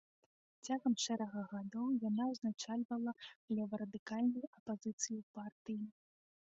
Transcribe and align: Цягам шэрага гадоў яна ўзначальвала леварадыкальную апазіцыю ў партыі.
Цягам 0.69 0.93
шэрага 1.03 1.43
гадоў 1.51 1.87
яна 2.09 2.23
ўзначальвала 2.31 3.11
леварадыкальную 3.59 4.45
апазіцыю 4.57 5.15
ў 5.21 5.25
партыі. 5.39 5.81